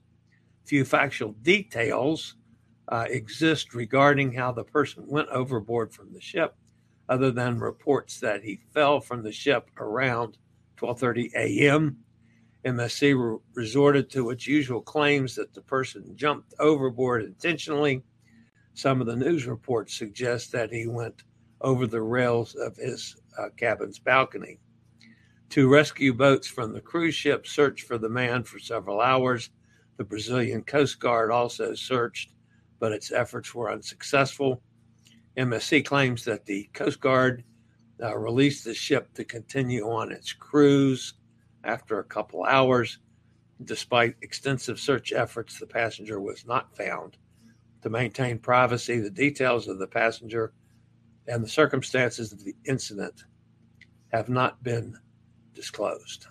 Few 0.65 0.85
factual 0.85 1.33
details 1.41 2.35
uh, 2.89 3.05
exist 3.09 3.73
regarding 3.73 4.33
how 4.33 4.51
the 4.51 4.63
person 4.63 5.05
went 5.07 5.29
overboard 5.29 5.93
from 5.93 6.13
the 6.13 6.21
ship, 6.21 6.55
other 7.09 7.31
than 7.31 7.59
reports 7.59 8.19
that 8.19 8.43
he 8.43 8.59
fell 8.73 8.99
from 8.99 9.23
the 9.23 9.31
ship 9.31 9.69
around 9.77 10.37
12:30 10.77 11.33
a.m. 11.35 11.97
MSC 12.65 13.13
re- 13.13 13.39
resorted 13.55 14.09
to 14.11 14.29
its 14.29 14.47
usual 14.47 14.81
claims 14.81 15.35
that 15.35 15.53
the 15.53 15.61
person 15.61 16.15
jumped 16.15 16.53
overboard 16.59 17.23
intentionally. 17.23 18.03
Some 18.73 19.01
of 19.01 19.07
the 19.07 19.15
news 19.15 19.45
reports 19.45 19.95
suggest 19.95 20.51
that 20.53 20.71
he 20.71 20.87
went 20.87 21.23
over 21.63 21.87
the 21.87 22.01
rails 22.01 22.55
of 22.55 22.75
his 22.75 23.15
uh, 23.39 23.49
cabin's 23.57 23.99
balcony. 23.99 24.59
Two 25.49 25.69
rescue 25.69 26.13
boats 26.13 26.47
from 26.47 26.73
the 26.73 26.81
cruise 26.81 27.15
ship 27.15 27.47
searched 27.47 27.87
for 27.87 27.97
the 27.97 28.09
man 28.09 28.43
for 28.43 28.59
several 28.59 28.99
hours. 28.99 29.51
The 29.97 30.03
Brazilian 30.03 30.63
Coast 30.63 30.99
Guard 30.99 31.31
also 31.31 31.73
searched, 31.75 32.31
but 32.79 32.91
its 32.91 33.11
efforts 33.11 33.53
were 33.53 33.71
unsuccessful. 33.71 34.61
MSC 35.37 35.85
claims 35.85 36.25
that 36.25 36.45
the 36.45 36.69
Coast 36.73 36.99
Guard 36.99 37.43
uh, 38.01 38.17
released 38.17 38.65
the 38.65 38.73
ship 38.73 39.13
to 39.13 39.23
continue 39.23 39.89
on 39.89 40.11
its 40.11 40.33
cruise 40.33 41.13
after 41.63 41.99
a 41.99 42.03
couple 42.03 42.43
hours. 42.43 42.99
Despite 43.63 44.15
extensive 44.21 44.79
search 44.79 45.13
efforts, 45.13 45.59
the 45.59 45.67
passenger 45.67 46.19
was 46.19 46.45
not 46.45 46.75
found. 46.75 47.17
To 47.83 47.89
maintain 47.89 48.39
privacy, 48.39 48.99
the 48.99 49.09
details 49.09 49.67
of 49.67 49.77
the 49.77 49.87
passenger 49.87 50.53
and 51.27 51.43
the 51.43 51.49
circumstances 51.49 52.31
of 52.31 52.43
the 52.43 52.55
incident 52.65 53.23
have 54.11 54.29
not 54.29 54.61
been 54.63 54.97
disclosed. 55.53 56.27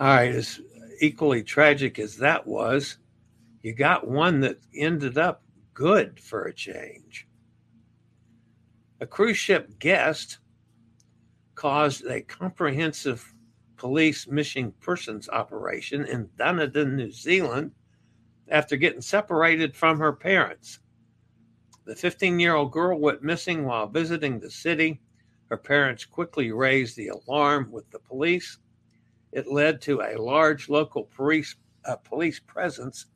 All 0.00 0.08
right, 0.08 0.34
as 0.34 0.60
equally 1.00 1.42
tragic 1.42 1.98
as 1.98 2.16
that 2.16 2.46
was, 2.46 2.98
you 3.62 3.72
got 3.72 4.08
one 4.08 4.40
that 4.40 4.58
ended 4.74 5.18
up 5.18 5.42
good 5.72 6.18
for 6.20 6.44
a 6.44 6.52
change. 6.52 7.26
A 9.00 9.06
cruise 9.06 9.36
ship 9.36 9.78
guest 9.78 10.38
caused 11.54 12.04
a 12.06 12.22
comprehensive 12.22 13.32
police 13.76 14.26
missing 14.26 14.72
persons 14.80 15.28
operation 15.28 16.04
in 16.06 16.28
Dunedin, 16.36 16.96
New 16.96 17.12
Zealand, 17.12 17.72
after 18.48 18.76
getting 18.76 19.00
separated 19.00 19.76
from 19.76 19.98
her 19.98 20.12
parents. 20.12 20.78
The 21.84 21.96
15 21.96 22.40
year 22.40 22.54
old 22.54 22.72
girl 22.72 22.98
went 22.98 23.22
missing 23.22 23.64
while 23.64 23.86
visiting 23.86 24.40
the 24.40 24.50
city. 24.50 25.00
Her 25.50 25.56
parents 25.56 26.04
quickly 26.04 26.52
raised 26.52 26.96
the 26.96 27.08
alarm 27.08 27.70
with 27.70 27.90
the 27.90 27.98
police. 27.98 28.58
It 29.32 29.46
led 29.46 29.80
to 29.82 30.00
a 30.00 30.20
large 30.20 30.68
local 30.68 31.04
police, 31.04 31.56
uh, 31.84 31.96
police 31.96 32.40
presence 32.40 33.06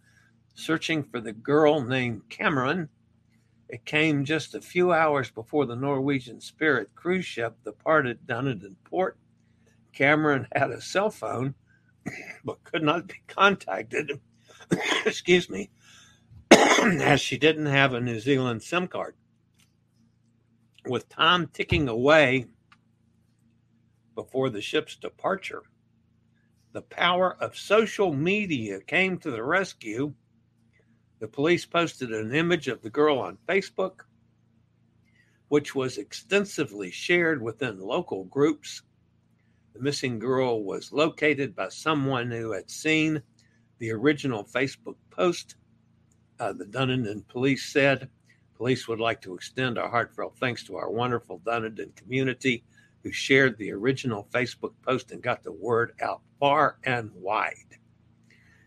searching 0.55 1.05
for 1.05 1.21
the 1.21 1.33
girl 1.33 1.81
named 1.81 2.29
Cameron 2.29 2.89
it 3.69 3.85
came 3.85 4.25
just 4.25 4.55
a 4.55 4.63
few 4.63 4.93
hours 4.93 5.31
before 5.31 5.67
the 5.67 5.77
Norwegian 5.77 6.41
Spirit 6.41 6.95
cruise 6.95 7.27
ship 7.27 7.63
departed 7.65 8.27
Dunedin 8.27 8.77
port. 8.85 9.19
Cameron 9.93 10.49
had 10.53 10.71
a 10.71 10.81
cell 10.81 11.11
phone, 11.11 11.55
but 12.45 12.65
could 12.65 12.83
not 12.83 13.09
be 13.09 13.21
contacted. 13.27 14.21
Excuse 15.07 15.51
me, 15.51 15.71
as 16.51 17.21
she 17.21 17.39
didn't 17.39 17.67
have 17.67 17.95
a 17.95 18.01
New 18.01 18.21
Zealand 18.21 18.63
SIM 18.63 18.89
card. 18.89 19.17
With 20.87 21.09
time 21.09 21.49
ticking 21.49 21.89
away 21.89 22.47
before 24.15 24.51
the 24.51 24.63
ship's 24.63 24.97
departure, 24.97 25.63
the 26.73 26.83
power 26.83 27.37
of 27.41 27.57
social 27.57 28.15
media 28.15 28.81
came 28.81 29.19
to 29.19 29.31
the 29.31 29.43
rescue 29.45 30.15
The 31.21 31.29
police 31.29 31.67
posted 31.67 32.13
an 32.13 32.35
image 32.35 32.69
of 32.69 32.83
the 32.83 32.91
girl 32.91 33.19
on 33.19 33.39
Facebook, 33.49 34.03
which 35.49 35.75
was 35.75 35.99
extensively 35.99 36.91
shared 36.91 37.43
within 37.43 37.81
local 37.81 38.25
groups. 38.25 38.83
The 39.75 39.81
missing 39.81 40.19
girl 40.19 40.63
was 40.63 40.93
located 40.93 41.57
by 41.57 41.71
someone 41.71 42.31
who 42.31 42.53
had 42.53 42.71
seen 42.71 43.23
the 43.79 43.91
original 43.91 44.45
Facebook 44.45 44.97
post. 45.11 45.57
Uh, 46.41 46.53
the 46.53 46.67
Dunedin 46.67 47.23
police 47.29 47.73
said 47.73 48.09
police 48.55 48.89
would 48.89 49.01
like 49.01 49.21
to 49.23 49.35
extend 49.35 49.79
our 49.79 49.89
heartfelt 49.89 50.37
thanks 50.39 50.65
to 50.65 50.77
our 50.77 50.91
wonderful 50.91 51.39
Dunedin 51.45 51.93
community 51.97 52.65
who 53.03 53.13
shared 53.13 53.57
the 53.57 53.73
original 53.73 54.29
Facebook 54.33 54.73
post 54.83 55.13
and 55.13 55.23
got 55.23 55.43
the 55.43 55.53
word 55.53 55.93
out 56.03 56.21
far 56.41 56.79
and 56.85 57.11
wide. 57.15 57.79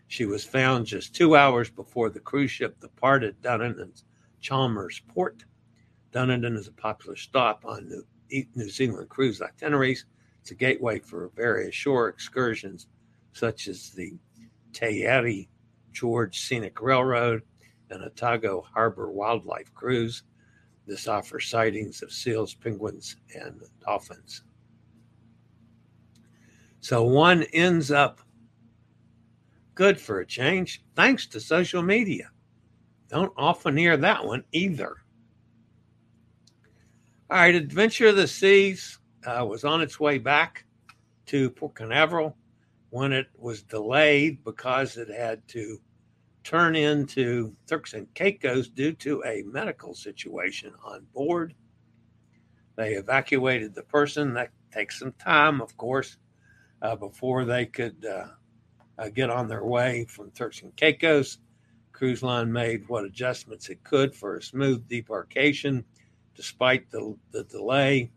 She 0.08 0.24
was 0.24 0.44
found 0.44 0.86
just 0.86 1.14
two 1.14 1.36
hours 1.36 1.70
before 1.70 2.10
the 2.10 2.20
cruise 2.20 2.50
ship 2.50 2.80
departed 2.80 3.40
Dunedin's 3.42 4.04
Chalmers 4.40 5.00
Port. 5.08 5.44
Dunedin 6.12 6.56
is 6.56 6.68
a 6.68 6.72
popular 6.72 7.16
stop 7.16 7.64
on 7.64 7.88
New, 7.88 8.44
New 8.54 8.68
Zealand 8.68 9.08
cruise 9.08 9.40
itineraries. 9.40 10.04
It's 10.40 10.50
a 10.50 10.54
gateway 10.54 10.98
for 10.98 11.30
various 11.34 11.74
shore 11.74 12.08
excursions, 12.08 12.88
such 13.32 13.68
as 13.68 13.90
the 13.90 14.12
Taieri 14.72 15.48
Gorge 15.98 16.40
Scenic 16.40 16.80
Railroad 16.80 17.42
and 17.90 18.02
Otago 18.02 18.62
Harbor 18.62 19.10
Wildlife 19.10 19.72
Cruise. 19.74 20.22
This 20.86 21.06
offers 21.06 21.48
sightings 21.48 22.02
of 22.02 22.12
seals, 22.12 22.54
penguins, 22.54 23.16
and 23.34 23.62
dolphins. 23.84 24.44
So 26.80 27.04
one 27.04 27.44
ends 27.52 27.90
up 27.92 28.20
good 29.74 30.00
for 30.00 30.20
a 30.20 30.26
change, 30.26 30.82
thanks 30.96 31.26
to 31.28 31.40
social 31.40 31.82
media. 31.82 32.30
Don't 33.08 33.32
often 33.36 33.76
hear 33.76 33.96
that 33.96 34.24
one 34.24 34.44
either. 34.52 34.96
All 37.30 37.38
right, 37.38 37.54
Adventure 37.54 38.08
of 38.08 38.16
the 38.16 38.26
Seas 38.26 38.98
uh, 39.24 39.44
was 39.46 39.64
on 39.64 39.80
its 39.80 40.00
way 40.00 40.18
back 40.18 40.64
to 41.26 41.50
Port 41.50 41.74
Canaveral 41.74 42.36
when 42.92 43.10
it 43.10 43.26
was 43.38 43.62
delayed 43.62 44.44
because 44.44 44.98
it 44.98 45.08
had 45.08 45.48
to 45.48 45.80
turn 46.44 46.76
into 46.76 47.56
Turks 47.66 47.94
and 47.94 48.06
Caicos 48.12 48.68
due 48.68 48.92
to 48.92 49.24
a 49.24 49.42
medical 49.44 49.94
situation 49.94 50.74
on 50.84 51.06
board. 51.14 51.54
They 52.76 52.92
evacuated 52.92 53.74
the 53.74 53.82
person. 53.84 54.34
That 54.34 54.50
takes 54.70 54.98
some 54.98 55.12
time, 55.12 55.62
of 55.62 55.74
course, 55.78 56.18
uh, 56.82 56.94
before 56.96 57.46
they 57.46 57.64
could 57.64 58.04
uh, 58.04 58.26
uh, 58.98 59.08
get 59.08 59.30
on 59.30 59.48
their 59.48 59.64
way 59.64 60.04
from 60.04 60.30
Turks 60.32 60.60
and 60.60 60.76
Caicos. 60.76 61.38
Cruise 61.92 62.22
line 62.22 62.52
made 62.52 62.86
what 62.90 63.06
adjustments 63.06 63.70
it 63.70 63.82
could 63.84 64.14
for 64.14 64.36
a 64.36 64.42
smooth 64.42 64.86
debarkation, 64.86 65.82
despite 66.34 66.90
the, 66.90 67.16
the 67.30 67.44
delay, 67.44 68.10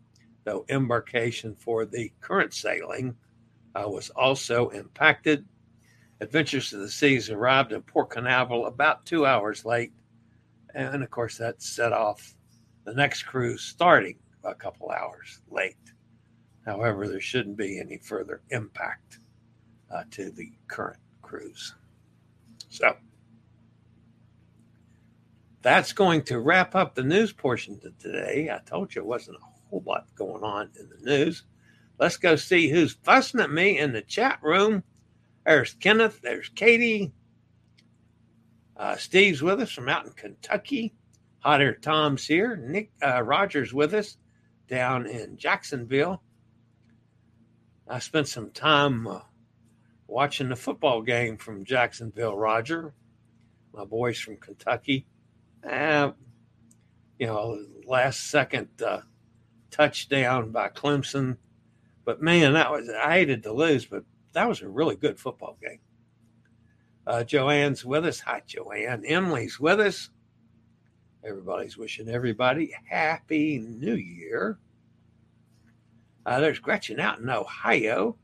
though 0.44 0.66
embarkation 0.68 1.56
for 1.56 1.86
the 1.86 2.12
current 2.20 2.54
sailing 2.54 3.16
uh, 3.76 3.88
was 3.88 4.10
also 4.12 4.70
impacted. 4.70 5.46
Adventures 6.22 6.72
of 6.74 6.80
the 6.80 6.90
Seas 6.90 7.30
arrived 7.30 7.74
in 7.74 7.82
Port 7.82 8.10
Canaveral 8.10 8.68
about 8.68 9.06
two 9.06 9.26
hours 9.26 9.66
late, 9.66 9.92
and 10.74 11.04
of 11.04 11.10
course, 11.10 11.38
that 11.38 11.62
set 11.62 11.92
off 11.92 12.36
the 12.86 12.94
next 12.94 13.24
cruise 13.24 13.62
starting 13.62 14.18
a 14.44 14.56
couple 14.56 14.92
hours 14.92 15.42
late. 15.50 15.76
However, 16.66 17.08
there 17.08 17.22
shouldn't 17.22 17.58
be 17.58 17.80
any 17.80 17.98
further 17.98 18.42
impact 18.50 19.20
uh, 19.92 20.04
to 20.12 20.32
the 20.32 20.52
current 20.68 21.00
cruise. 21.22 21.76
So 22.70 22.96
that's 25.62 25.94
going 25.94 26.24
to 26.24 26.40
wrap 26.40 26.76
up 26.76 26.96
the 26.96 27.04
news 27.04 27.34
portion 27.34 27.80
of 27.84 27.98
today. 27.98 28.50
I 28.54 28.60
told 28.68 28.96
you 28.96 29.02
it 29.02 29.08
wasn't 29.08 29.38
a 29.38 29.70
whole 29.70 29.84
lot 29.86 30.08
going 30.16 30.44
on 30.44 30.70
in 30.80 30.90
the 30.90 31.04
news. 31.04 31.44
Let's 31.98 32.18
go 32.18 32.36
see 32.36 32.70
who's 32.70 32.94
fussing 33.04 33.40
at 33.40 33.52
me 33.52 33.80
in 33.80 33.94
the 33.94 34.02
chat 34.02 34.40
room. 34.42 34.84
There's 35.46 35.74
Kenneth, 35.74 36.22
there's 36.22 36.50
Katie. 36.50 37.14
Uh, 38.76 38.96
Steve's 38.98 39.42
with 39.42 39.62
us 39.62 39.72
from 39.72 39.88
out 39.88 40.06
in 40.06 40.12
Kentucky. 40.12 40.94
Hot 41.40 41.62
Air 41.62 41.76
Tom's 41.76 42.26
here. 42.26 42.56
Nick 42.58 42.92
uh, 43.02 43.22
Rogers 43.22 43.74
with 43.74 43.94
us 43.94 44.18
down 44.68 45.06
in 45.06 45.38
Jacksonville. 45.38 46.22
I 47.88 48.00
spent 48.00 48.28
some 48.28 48.50
time 48.50 49.08
uh, 49.08 49.20
watching 50.08 50.50
the 50.50 50.56
football 50.56 51.02
game 51.04 51.38
from 51.38 51.64
Jacksonville, 51.64 52.36
Roger. 52.36 52.94
My 53.74 53.86
boys 53.86 54.20
from 54.20 54.38
Kentucky. 54.38 55.06
Uh, 55.64 56.12
you 57.20 57.28
know, 57.28 57.64
last 57.86 58.30
second 58.30 58.70
uh, 58.82 59.02
touchdown 59.70 60.52
by 60.52 60.70
Clemson. 60.70 61.38
But 62.06 62.22
man, 62.22 62.54
that 62.54 62.72
was 62.72 62.90
I 62.90 63.14
hated 63.14 63.44
to 63.44 63.54
lose, 63.54 63.86
but 63.86 64.04
that 64.34 64.48
was 64.48 64.62
a 64.62 64.70
really 64.70 64.96
good 64.96 65.20
football 65.20 65.58
game. 65.62 65.80
Uh, 67.08 67.24
Joanne's 67.24 67.86
with 67.86 68.06
us. 68.06 68.20
Hi, 68.22 68.42
Joanne. 68.46 69.06
Emily's 69.06 69.60
with 69.60 69.80
us. 69.80 70.10
Everybody's 71.24 71.78
wishing 71.78 72.10
everybody 72.10 72.74
happy 72.90 73.60
New 73.60 73.96
Year. 73.96 74.60
Uh, 76.26 76.40
there's 76.40 76.60
Gretchen 76.60 77.00
out 77.00 77.20
in 77.20 77.30
Ohio 77.30 78.18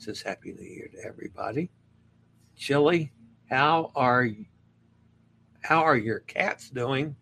says 0.00 0.22
Happy 0.22 0.52
New 0.52 0.66
Year 0.66 0.88
to 0.94 1.04
everybody. 1.04 1.70
Chillie, 2.56 3.12
how 3.50 3.92
are? 3.94 4.28
How 5.62 5.82
are 5.82 5.96
your 5.96 6.20
cats 6.20 6.70
doing? 6.70 7.14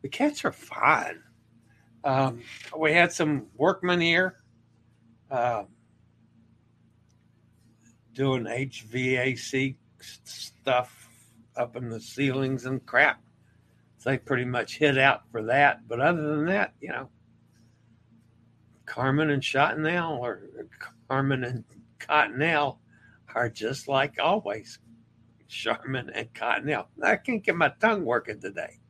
The 0.00 0.08
cats 0.08 0.44
are 0.44 0.52
fine. 0.52 1.22
Um, 2.04 2.42
we 2.76 2.92
had 2.92 3.12
some 3.12 3.46
workmen 3.56 4.00
here 4.00 4.42
uh, 5.30 5.64
doing 8.12 8.44
HVAC 8.44 9.76
stuff 10.24 11.08
up 11.56 11.76
in 11.76 11.88
the 11.88 12.00
ceilings 12.00 12.66
and 12.66 12.84
crap. 12.86 13.22
So 13.98 14.10
they 14.10 14.18
pretty 14.18 14.44
much 14.44 14.78
hit 14.78 14.98
out 14.98 15.22
for 15.30 15.44
that. 15.44 15.86
But 15.86 16.00
other 16.00 16.36
than 16.36 16.46
that, 16.46 16.74
you 16.80 16.88
know, 16.88 17.08
Carmen 18.84 19.30
and 19.30 19.42
Shotnell 19.42 20.18
or 20.18 20.42
Carmen 21.08 21.44
and 21.44 21.64
Cottonelle 22.00 22.78
are 23.34 23.48
just 23.48 23.86
like 23.88 24.18
always. 24.20 24.78
Charmin 25.48 26.10
and 26.14 26.32
Cottonelle. 26.32 26.86
I 27.02 27.16
can't 27.16 27.44
get 27.44 27.54
my 27.54 27.72
tongue 27.78 28.04
working 28.04 28.40
today. 28.40 28.80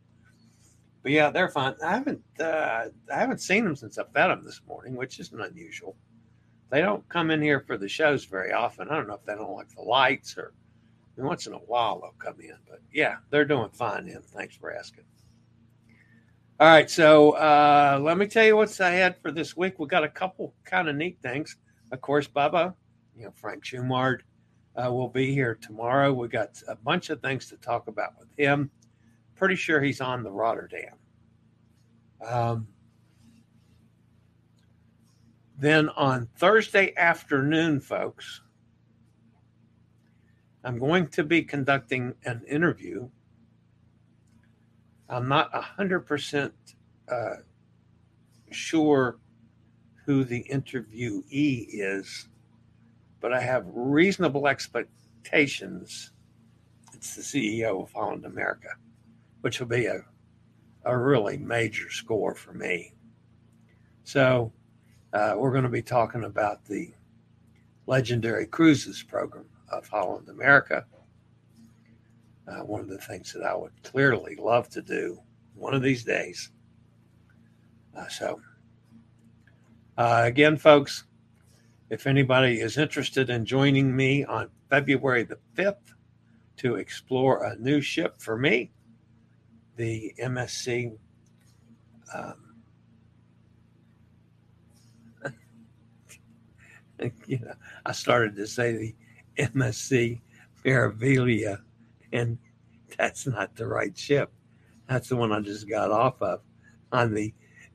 But 1.03 1.13
yeah, 1.13 1.31
they're 1.31 1.49
fine. 1.49 1.75
I 1.85 1.93
haven't 1.93 2.23
uh, 2.39 2.87
I 3.13 3.19
haven't 3.19 3.41
seen 3.41 3.65
them 3.65 3.77
since 3.77 3.99
I 3.99 4.05
fed 4.05 4.29
them 4.29 4.45
this 4.45 4.61
morning, 4.67 4.95
which 4.95 5.19
isn't 5.19 5.41
unusual. 5.41 5.97
They 6.71 6.81
don't 6.81 7.07
come 7.09 7.31
in 7.31 7.43
here 7.43 7.61
for 7.61 7.77
the 7.77 7.89
shows 7.89 8.25
very 8.25 8.53
often. 8.53 8.89
I 8.89 8.97
don't 8.97 9.09
know 9.09 9.15
if 9.15 9.25
they 9.25 9.35
don't 9.35 9.53
like 9.53 9.69
the 9.75 9.83
lights 9.83 10.39
or 10.39 10.53
once 11.17 11.47
in 11.47 11.53
a 11.53 11.59
while 11.59 12.01
they'll 12.01 12.15
come 12.19 12.41
in. 12.41 12.57
But 12.69 12.81
yeah, 12.93 13.17
they're 13.31 13.45
doing 13.45 13.71
fine. 13.71 14.09
And 14.09 14.25
thanks 14.25 14.57
for 14.57 14.73
asking. 14.73 15.05
All 16.61 16.69
right, 16.69 16.89
so 16.89 17.33
uh, 17.33 17.99
let 18.01 18.17
me 18.17 18.27
tell 18.27 18.45
you 18.45 18.57
what's 18.57 18.79
ahead 18.79 19.17
for 19.21 19.33
this 19.33 19.57
week. 19.57 19.79
We 19.79 19.87
got 19.87 20.05
a 20.05 20.09
couple 20.09 20.55
kind 20.65 20.89
of 20.89 20.95
neat 20.95 21.19
things. 21.21 21.57
Of 21.91 22.01
course, 22.01 22.29
Bubba 22.29 22.75
you 23.17 23.25
know, 23.25 23.33
Frank 23.35 23.65
Schumard 23.65 24.21
uh, 24.77 24.93
will 24.93 25.09
be 25.09 25.35
here 25.35 25.59
tomorrow. 25.61 26.13
We 26.13 26.29
got 26.29 26.61
a 26.69 26.77
bunch 26.77 27.11
of 27.11 27.21
things 27.21 27.49
to 27.49 27.57
talk 27.57 27.89
about 27.89 28.19
with 28.19 28.29
him. 28.37 28.71
Pretty 29.35 29.57
sure 29.57 29.81
he's 29.81 30.01
on 30.01 30.23
the 30.23 30.31
Rotterdam. 30.31 30.95
Um, 32.25 32.69
then 35.59 35.89
on 35.91 36.29
Thursday 36.37 36.95
afternoon, 36.97 37.81
folks, 37.81 38.43
I'm 40.65 40.79
going 40.79 41.09
to 41.09 41.25
be 41.25 41.43
conducting 41.43 42.15
an 42.25 42.43
interview. 42.49 43.09
I'm 45.09 45.29
not 45.29 45.53
100% 45.53 46.53
uh, 47.09 47.31
sure 48.51 49.19
who 50.07 50.25
the 50.25 50.45
interviewee 50.51 51.67
is 51.71 52.29
but 53.23 53.33
I 53.33 53.41
have 53.41 53.65
reasonable 53.69 54.49
expectations. 54.49 56.11
It's 56.93 57.15
the 57.15 57.23
CEO 57.23 57.85
of 57.85 57.93
Holland 57.93 58.27
America, 58.27 58.69
which 59.43 59.61
will 59.61 59.67
be 59.67 59.87
a, 59.87 60.01
a 60.85 60.97
really 60.97 61.37
major 61.37 61.91
score 61.91 62.35
for 62.35 62.53
me. 62.53 62.95
So, 64.05 64.53
uh, 65.13 65.35
we're 65.37 65.53
going 65.53 65.65
to 65.65 65.69
be 65.69 65.83
talking 65.83 66.25
about 66.25 66.65
the 66.65 66.93
legendary 67.87 68.47
cruises 68.47 69.03
program 69.03 69.45
of 69.69 69.87
Holland 69.87 70.29
America. 70.29 70.87
Uh, 72.49 72.61
one 72.61 72.81
of 72.81 72.89
the 72.89 72.99
things 72.99 73.33
that 73.33 73.45
I 73.45 73.55
would 73.55 73.73
clearly 73.83 74.37
love 74.37 74.69
to 74.71 74.83
do 74.83 75.21
one 75.55 75.75
of 75.75 75.83
these 75.83 76.03
days. 76.03 76.51
Uh, 77.97 78.09
so, 78.09 78.41
uh, 79.99 80.23
again, 80.25 80.57
folks, 80.57 81.05
if 81.91 82.07
anybody 82.07 82.61
is 82.61 82.79
interested 82.79 83.29
in 83.29 83.45
joining 83.45 83.95
me 83.95 84.25
on 84.25 84.49
February 84.71 85.25
the 85.25 85.39
5th 85.55 85.93
to 86.57 86.77
explore 86.77 87.45
a 87.45 87.57
new 87.57 87.81
ship 87.81 88.19
for 88.19 88.39
me, 88.39 88.73
the 89.77 90.15
MSC. 90.21 90.97
Um, 92.15 92.35
you 97.27 97.39
know, 97.39 97.55
I 97.87 97.93
started 97.93 98.37
to 98.37 98.47
say 98.47 98.73
the 98.73 98.95
MSC 99.39 100.21
Meraviglia, 100.65 101.59
and 102.13 102.39
that's 102.97 103.27
not 103.27 103.57
the 103.57 103.67
right 103.67 103.97
ship. 103.97 104.31
That's 104.89 105.09
the 105.09 105.17
one 105.17 105.33
I 105.33 105.41
just 105.41 105.69
got 105.69 105.91
off 105.91 106.21
of 106.21 106.41
on 106.93 107.15
the 107.15 107.33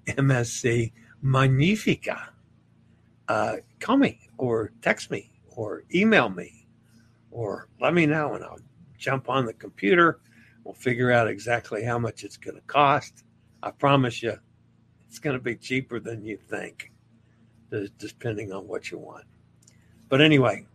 MSC 0.07 0.91
Magnifica. 1.21 2.29
Uh, 3.27 3.57
call 3.79 3.97
me 3.97 4.29
or 4.38 4.71
text 4.81 5.12
me 5.12 5.31
or 5.49 5.83
email 5.93 6.29
me 6.29 6.67
or 7.31 7.67
let 7.81 7.93
me 7.93 8.05
know 8.05 8.36
and 8.36 8.43
I'll 8.43 8.60
jump 8.97 9.29
on 9.29 9.45
the 9.45 9.53
computer. 9.53 10.19
We'll 10.67 10.73
figure 10.73 11.13
out 11.13 11.30
exactly 11.30 11.82
how 11.82 11.97
much 11.97 12.25
it's 12.25 12.36
going 12.36 12.56
to 12.56 12.62
cost. 12.63 13.23
I 13.63 13.71
promise 13.71 14.21
you, 14.21 14.38
it's 15.08 15.17
going 15.17 15.38
to 15.38 15.41
be 15.41 15.56
cheaper 15.56 15.97
than 15.97 16.25
you 16.25 16.36
think, 16.36 16.91
depending 17.97 18.51
on 18.51 18.67
what 18.67 18.91
you 18.91 18.97
want. 18.97 19.23
But 20.10 20.19
anyway, 20.19 20.65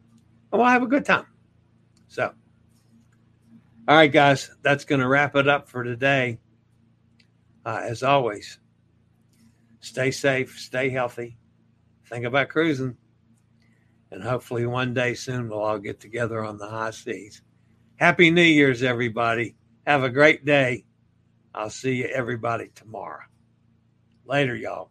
we'll 0.50 0.64
have 0.64 0.82
a 0.82 0.86
good 0.86 1.04
time. 1.04 1.26
So, 2.08 2.32
all 3.86 3.96
right, 3.96 4.10
guys, 4.10 4.50
that's 4.62 4.86
going 4.86 5.02
to 5.02 5.08
wrap 5.08 5.36
it 5.36 5.46
up 5.46 5.68
for 5.68 5.84
today. 5.84 6.38
Uh, 7.66 7.82
as 7.82 8.02
always, 8.02 8.60
stay 9.80 10.10
safe, 10.10 10.58
stay 10.58 10.88
healthy, 10.88 11.36
think 12.06 12.24
about 12.24 12.48
cruising, 12.48 12.96
and 14.10 14.22
hopefully 14.22 14.64
one 14.64 14.94
day 14.94 15.12
soon 15.12 15.50
we'll 15.50 15.60
all 15.60 15.78
get 15.78 16.00
together 16.00 16.42
on 16.42 16.56
the 16.56 16.66
high 16.66 16.92
seas. 16.92 17.42
Happy 17.96 18.30
New 18.30 18.40
Year's, 18.40 18.82
everybody. 18.82 19.54
Have 19.86 20.04
a 20.04 20.10
great 20.10 20.44
day. 20.44 20.84
I'll 21.52 21.70
see 21.70 21.96
you, 21.96 22.04
everybody, 22.04 22.70
tomorrow. 22.74 23.24
Later, 24.24 24.54
y'all. 24.54 24.90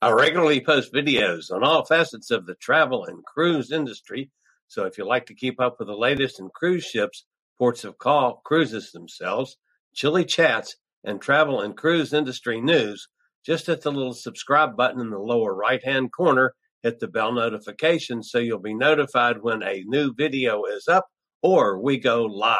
I 0.00 0.10
regularly 0.10 0.60
post 0.60 0.92
videos 0.92 1.50
on 1.50 1.62
all 1.62 1.84
facets 1.84 2.30
of 2.30 2.46
the 2.46 2.54
travel 2.54 3.04
and 3.04 3.24
cruise 3.24 3.70
industry. 3.70 4.30
So 4.68 4.84
if 4.84 4.98
you 4.98 5.06
like 5.06 5.26
to 5.26 5.34
keep 5.34 5.60
up 5.60 5.76
with 5.78 5.88
the 5.88 5.96
latest 5.96 6.40
in 6.40 6.48
cruise 6.54 6.84
ships, 6.84 7.26
ports 7.58 7.84
of 7.84 7.98
call, 7.98 8.42
cruises 8.44 8.92
themselves, 8.92 9.56
Chillie 9.94 10.24
chats, 10.24 10.76
and 11.04 11.20
travel 11.20 11.60
and 11.60 11.76
cruise 11.76 12.12
industry 12.12 12.60
news, 12.60 13.08
just 13.44 13.66
hit 13.66 13.82
the 13.82 13.92
little 13.92 14.14
subscribe 14.14 14.74
button 14.76 15.00
in 15.00 15.10
the 15.10 15.18
lower 15.18 15.54
right 15.54 15.84
hand 15.84 16.12
corner. 16.12 16.54
Hit 16.84 17.00
the 17.00 17.08
bell 17.08 17.32
notification 17.32 18.22
so 18.22 18.38
you'll 18.38 18.58
be 18.58 18.74
notified 18.74 19.38
when 19.40 19.62
a 19.62 19.82
new 19.86 20.12
video 20.14 20.64
is 20.66 20.86
up 20.86 21.06
or 21.42 21.80
we 21.80 21.98
go 21.98 22.24
live. 22.24 22.58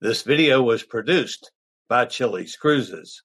This 0.00 0.22
video 0.22 0.62
was 0.62 0.84
produced 0.84 1.50
by 1.88 2.04
Chillie's 2.06 2.54
Cruises. 2.54 3.24